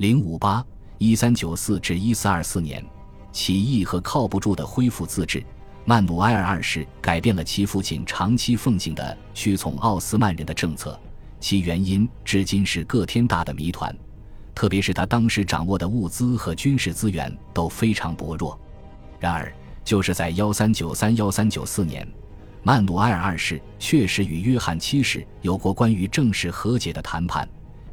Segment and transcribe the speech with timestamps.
[0.00, 0.64] 零五八
[0.96, 2.82] 一三九四至一四二四年，
[3.32, 5.44] 起义和靠不住的恢复自治。
[5.84, 10.98] 曼努埃尔二世改变了其父亲长期奉行的屈从奥斯曼人的政策，
[11.38, 13.94] 其原因至今是个天大的谜团。
[14.54, 18.58] 特别是他当时掌握的物资和军事资源都非常薄弱。
[19.18, 19.54] 然而，
[19.84, 22.08] 就是在幺三九三幺三九四年，
[22.62, 27.46] 曼努埃尔二世确实与约翰七世有过关于正式和解的谈判，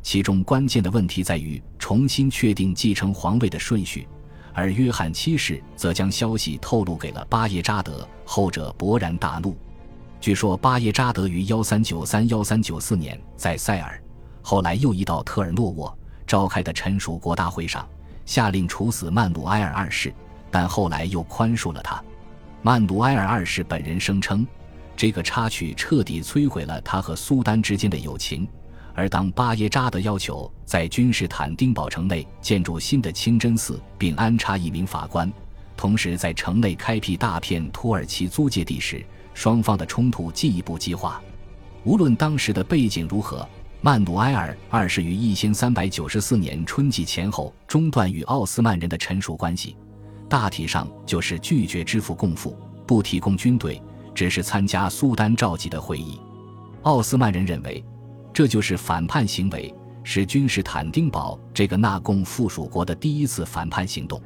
[0.07, 4.07] 其中关键的问题在于重新确定继承皇位的顺序。
[4.53, 9.53] 而约翰七世则将消息透露给了巴耶扎德，后者勃然大怒。
[10.21, 14.01] 据说巴耶扎德于幺三九三幺三九四年在塞尔，
[14.41, 15.93] 后来又移到特尔诺沃
[16.25, 17.85] 召开的臣属国大会上，
[18.25, 20.13] 下令处死曼努埃尔二世，
[20.49, 22.01] 但后来又宽恕了他。
[22.61, 24.47] 曼努埃尔二世本人声称，
[24.95, 28.47] 这个插曲彻底摧毁了他和苏丹之间的友情。
[28.97, 35.31] 而当巴耶扎德要求在君士坦丁堡城内建筑新的清真寺，并安插一名法官，
[35.77, 41.21] 同时在城内开辟大片土耳其租界地时，双方的冲突进一步激化。
[41.83, 43.47] 无论当时的背景如何，
[43.81, 49.77] 曼努埃尔二世于一千三百九十四年春季前后中断与奥斯曼人的臣属关系，
[50.27, 52.57] 大体上就是拒绝支付供付，
[52.87, 53.79] 不提供军队，
[54.15, 56.19] 只是参加苏丹召集的会议。
[56.81, 57.83] 奥斯曼人认为。
[58.37, 64.21] 这就是反叛行为，是君士坦丁堡这个纳贡附属国的第一次反叛行动。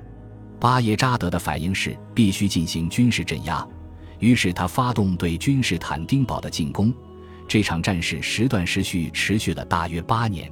[0.59, 3.65] 巴耶扎德的反应是必须进行军事镇压，
[4.19, 6.93] 于是他发动对君士坦丁堡的进攻。
[7.47, 10.51] 这场战事时断时续，持续了大约八年。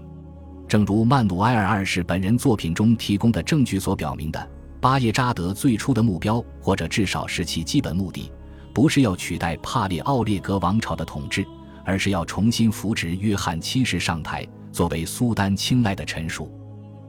[0.66, 8.32] 正如曼努埃尔二世本人作品中提供的证据所表明的，巴耶扎德最初的目标，或者至少是其基本目的，
[8.74, 11.46] 不是要取代帕列奥列格王朝的统治。
[11.90, 16.48] 而是要重新扶植约翰七世上台，作为苏丹青睐的臣属。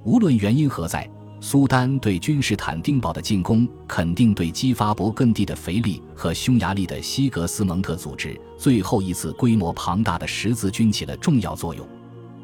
[0.04, 1.06] 无论原因何在，
[1.38, 11.86] 苏丹对君士坦丁堡的进攻，肯定对激发勃艮第的腓力和匈牙利的西格斯蒙特组织最后一次规模庞大的十字军起了重要作用。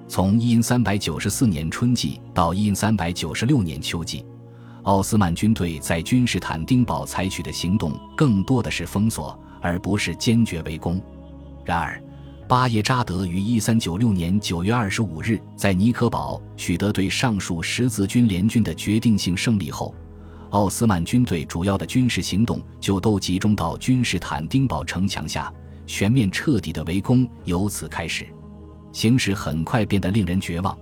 [0.07, 4.23] 从一三九四年春季到一三九六年秋季，
[4.83, 11.01] 奥斯曼军队在君士坦丁堡采取的行动更多的是封锁，而不是坚决围攻。
[11.65, 12.01] 然而，
[12.49, 19.93] 巴耶扎德于一三九六年九月二十五日在尼科堡取得对上述十字军联军的决定性胜利后，
[20.51, 25.53] 奥斯曼军队主要的军事行动就都集中到君士坦丁堡城墙下，
[25.89, 28.25] 全面彻底的围攻由此开始。
[28.93, 30.79] 形势很快变得令人绝望，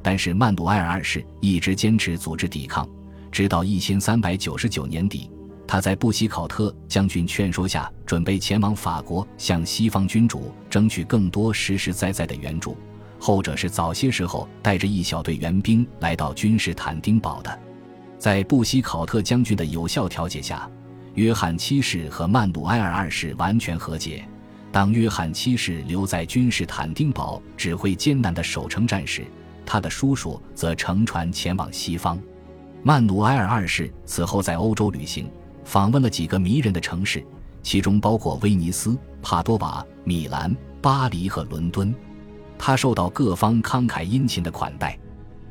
[0.00, 2.88] 但是曼努埃尔二世一直坚持组织抵抗，
[3.32, 5.28] 直到一千三百九十九年底。
[5.68, 12.74] 他在布希考特将军劝说下，准备前往法国，向西方君主争取更多实实在在的援助。
[13.20, 17.58] 后者是早些时候带着一小队援兵来到君士坦丁堡的。
[18.16, 20.66] 在布希考特将军的有效调解下，
[21.12, 24.26] 约翰七世和曼努埃尔二世完全和解。
[24.72, 29.26] 当约翰七世留在君士坦丁堡指挥艰难的守城战时，
[29.66, 32.18] 他的叔叔则乘船前往西方。
[32.82, 35.30] 曼努埃尔二世此后在欧洲旅行。
[35.68, 37.22] 访问了几个迷人的城市，
[37.62, 41.94] 其中包括威尼斯、帕多瓦、米兰、巴黎和伦敦。
[42.56, 44.98] 他受到各方慷慨殷勤的款待。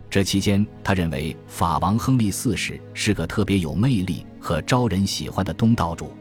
[0.09, 6.11] 这期间，他认为法王亨利四世是个特别有魅力和招人喜欢的东道主。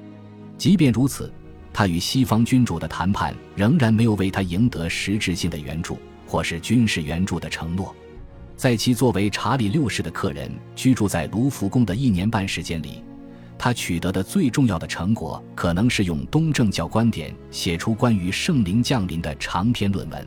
[0.59, 1.33] 即便如此，
[1.73, 7.97] 他与西方君主的谈判仍然没有为他赢得实质性的援助或是军事援助的承诺。
[8.57, 13.03] 在其作为查理六世的客人居住在卢浮宫的一年半时间里。
[13.67, 20.25] 他取得的最重要的成果，可能是用东正教观点写出关于圣灵降临的长篇论文。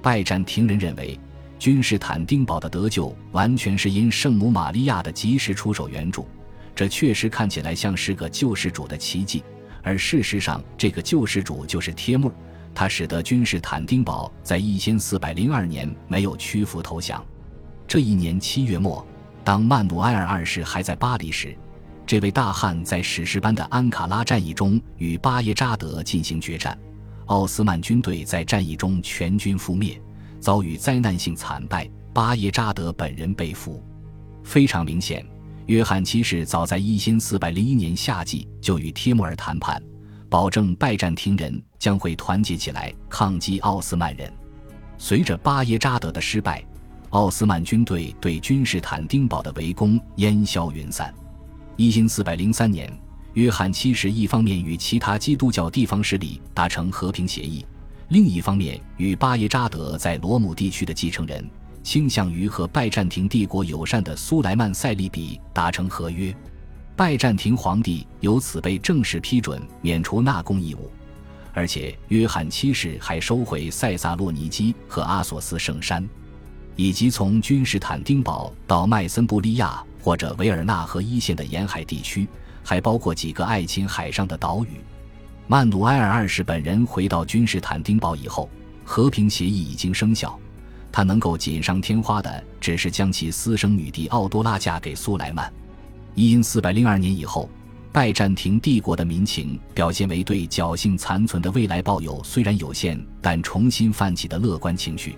[0.00, 1.20] 拜占庭人认为，
[1.58, 6.26] 君士坦丁堡的得救完全是因圣母玛利亚的及时出手援助，
[6.74, 9.44] 这确实看起来像是个救世主的奇迹。
[9.82, 12.34] 而事实上，这个救世主就是帖木儿，
[12.74, 17.22] 他使得君士坦丁堡在一千四百零二年没有屈服投降。
[17.86, 19.06] 这一年七月末，
[19.44, 21.54] 当曼努埃尔二世还在巴黎时。
[22.06, 26.78] 这位大汉在史诗般的安卡拉战役中与巴耶扎德进行决战，
[27.26, 30.00] 奥斯曼军队在战役中全军覆灭，
[30.40, 31.88] 遭遇灾难性惨败。
[32.12, 33.82] 巴耶扎德本人被俘。
[34.44, 35.24] 非常明显，
[35.66, 39.82] 约翰七世早在一千四百零一年夏季就与帖木儿谈判，
[40.28, 44.30] 保证拜占庭人将会团结起来抗击奥斯曼人。
[44.98, 46.62] 随着巴耶扎德的失败，
[47.10, 51.14] 奥斯曼军队对君士坦丁堡的围攻烟消云散。
[51.76, 52.90] 一零四百零三年，
[53.32, 57.64] 约翰七世一方面与其他基督教地方势力达成和平协议，
[58.08, 61.42] 另一方面与巴耶扎德在罗姆地区的继承人
[61.82, 66.34] 倾向于和拜占庭帝国友善的苏莱曼塞利比达成合约。
[66.94, 70.90] 拜占庭皇帝由此被正式批准免除纳贡义务，
[71.54, 76.06] 而且约翰七世还收回塞萨洛尼基和阿索斯圣山，
[76.76, 82.26] 以及从君士坦丁堡到麦森布利亚或者维尔纳河一线的沿海地区，
[82.62, 84.80] 还包括几个爱琴海上的岛屿。
[85.46, 88.48] 曼努埃尔二世本人回到君士坦丁堡以后，
[88.84, 90.38] 和平协议已经生效，
[90.90, 95.52] 他能够锦上添花的只是将其私生女帝奥多拉嫁给苏莱曼。
[96.14, 97.48] 一因四百零二年以后，
[97.90, 105.16] 拜占庭帝国的民情表现为对侥幸残存的未来抱有虽然有限但重新泛起的乐观情绪。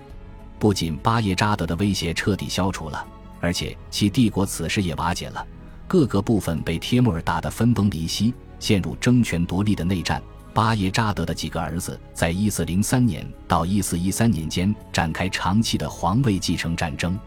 [0.64, 3.06] 不仅巴耶扎德的威胁彻底消除了，
[3.38, 5.46] 而且其帝国此时也瓦解了，
[5.86, 10.22] 各个部分被帖木儿打得分崩离析，陷入争权夺利的内战。
[10.54, 17.20] 巴耶扎德的几个儿子在一四零三年到一四一三年间展开长期的皇位继承战争，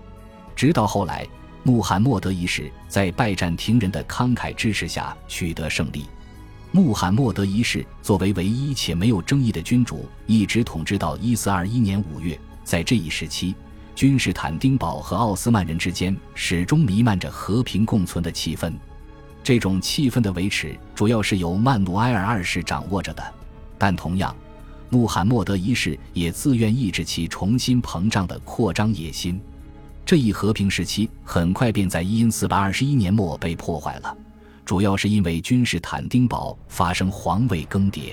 [0.56, 1.24] 直到后来。
[1.62, 6.06] 穆罕默德一世在拜占庭人的慷慨支持下取得胜利。
[6.72, 12.36] 穆罕默德一世作为唯一且没有争议的君主，一直统治到一四二一年五月。
[12.68, 13.56] 在这一时期，
[13.96, 18.74] 君士坦丁堡和奥斯曼人之间始终弥漫着和平共存的气氛。
[19.42, 23.24] 这种气氛的维持主要是由曼努埃尔二世掌握着的，
[23.78, 24.36] 但同样，
[24.90, 29.40] 穆罕默德一世也自愿抑制其重新膨胀的扩张野心。
[30.06, 34.18] 这一和平时期很快便在一四二一年末被破坏了，
[34.66, 38.12] 主要是因为君士坦丁堡发生皇位更迭。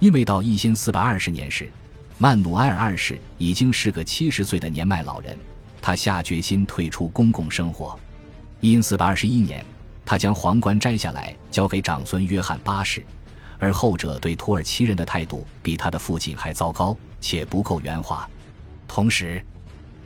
[0.00, 1.70] 因为到一四二十年时，
[2.18, 5.36] 曼努埃尔二世已经是个七十岁的年迈老人，
[5.82, 7.98] 他下决心退出公共生活。
[8.60, 9.62] 因四百二十一年，
[10.02, 13.04] 他将皇冠摘下来交给长孙约翰八世，
[13.58, 18.26] 而后者对土耳其人的态度比他的父亲还糟糕，且不够圆滑。
[18.88, 19.44] 同时，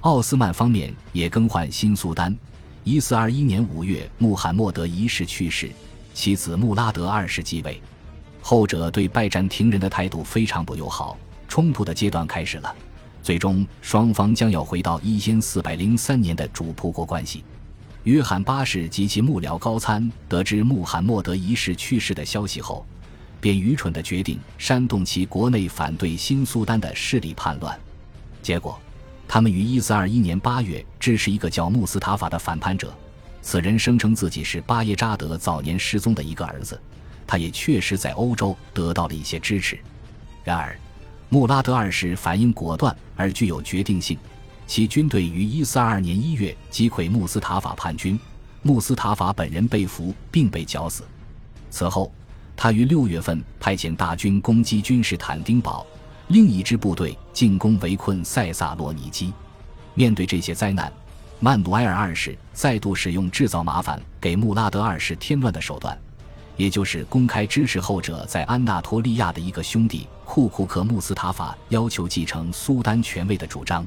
[0.01, 2.37] 奥斯曼方面也更换新苏丹。
[2.83, 5.71] 一四二一年五月，穆罕默德一世去世，
[6.13, 7.81] 其子穆拉德二世继位。
[8.43, 11.17] 后者对拜占庭人的态度非常不友好，
[11.51, 12.75] 冲突的阶段开始了。
[13.23, 17.45] 最终，双方将要回到一千四百零三年的主仆国关系。
[18.05, 22.87] 约翰八世及其幕僚高参得知穆罕默德一世去世的消息后，
[23.41, 27.79] 便愚蠢地决定煽动其国内反对新苏丹的势力叛乱。
[28.41, 28.81] 结果。
[29.33, 32.93] 他们于一四二一年八月支持一个叫穆斯塔法的反叛者，
[33.41, 36.77] 此人声称自己是巴耶扎德早年失踪的一个儿子，
[37.29, 39.79] 他也确实在欧洲得到了一些支持。
[40.43, 40.77] 然而，
[41.33, 44.19] 穆拉德二世反应果断而具有决定性，
[44.67, 48.19] 其军队于一四二二年一月击溃穆斯塔法叛军，
[48.63, 51.05] 穆斯塔法本人被俘并被绞死。
[51.71, 52.13] 此后，
[52.57, 55.87] 他于六月份派遣大军攻击君士坦丁堡。
[56.27, 59.33] 另一支部队进攻围困塞萨洛尼基。
[59.95, 60.93] 面对这些灾难，
[61.39, 65.97] 曼努埃尔二世再度使用制造麻烦给穆拉德二世添乱的手段，
[66.61, 73.87] 也就是公开支持后者在安纳托利亚的一个兄弟库库克穆斯塔法要求继承苏丹权位的主张。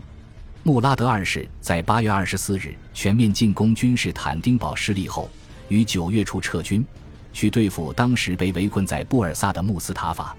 [0.64, 5.30] 穆拉德二世在八月二十四日全面进攻君士坦丁堡失利后，
[5.68, 6.84] 于九月初撤军，
[7.31, 10.36] 去对付当时被围困在布尔萨的穆斯塔法。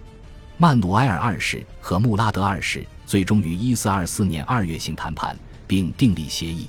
[0.57, 5.39] 曼努埃尔二世和穆拉德二世最终于1424年2月行谈判，
[5.69, 6.67] 并订立协议。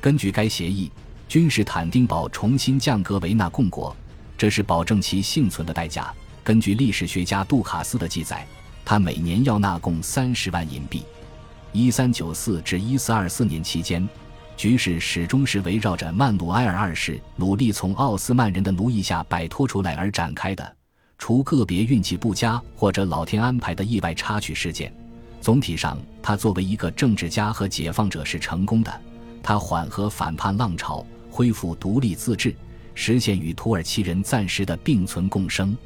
[0.00, 0.90] 根据该协议，
[1.28, 3.94] 君士坦丁堡重新降格为纳贡国，
[4.36, 6.12] 这是保证其幸存的代价。
[6.42, 8.46] 根据历史学家杜卡斯的记载，
[8.84, 11.02] 他每年要纳贡三十万银币。
[11.72, 14.06] 一三九四至一四二四年期间，
[14.56, 20.76] 局势始终是围绕着曼努埃尔二世努力从奥斯曼人的奴役下摆脱出来而展开的。
[21.16, 24.92] 除个别运气不佳或者老天安排的意外插曲事件，
[25.40, 29.00] 总体上他作为一个政治家和解放者是成功的。
[29.42, 32.54] 他缓和反叛浪潮，恢复独立自治，
[32.94, 35.76] 实现与土耳其人暂时的并存共生。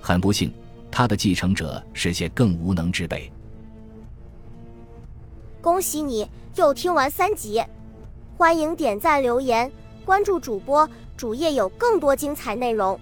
[0.00, 0.52] 很不幸，
[0.90, 3.30] 他的继承者是些更无能之辈。
[5.60, 7.62] 恭喜你又听完三集，
[8.36, 9.70] 欢迎点赞、留言、
[10.04, 12.98] 关注主播，主页有更多精彩内容。